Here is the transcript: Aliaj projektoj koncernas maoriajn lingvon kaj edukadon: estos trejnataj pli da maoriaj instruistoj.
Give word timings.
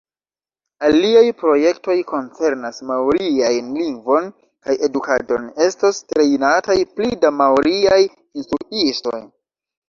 Aliaj 0.87 1.21
projektoj 1.41 1.97
koncernas 2.11 2.79
maoriajn 2.91 3.67
lingvon 3.81 4.31
kaj 4.69 4.77
edukadon: 4.89 5.45
estos 5.67 6.01
trejnataj 6.15 6.79
pli 6.97 7.13
da 7.27 7.33
maoriaj 7.43 8.01
instruistoj. 8.07 9.21